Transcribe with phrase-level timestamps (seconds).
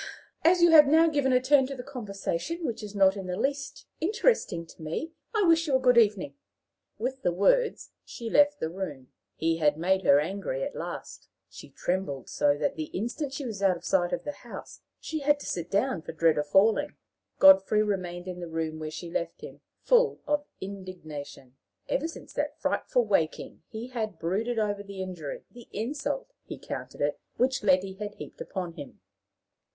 [0.43, 3.37] "As you have now given a turn to the conversation which is not in the
[3.37, 6.33] least interesting to me, I wish you a good evening."
[6.97, 9.09] With the words, she left the room.
[9.35, 11.29] He had made her angry at last.
[11.51, 15.19] She trembled so that, the instant she was out of sight of the house, she
[15.19, 16.95] had to sit down for dread of falling.
[17.37, 21.57] Godfrey remained in the room where she left him, full of indignation.
[21.87, 27.01] Ever since that frightful waking, he had brooded over the injury the insult, he counted
[27.01, 28.99] it which Letty had heaped upon him.